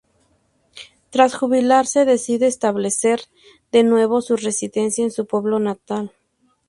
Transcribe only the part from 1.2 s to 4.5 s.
jubilarse, decide establecer de nuevo su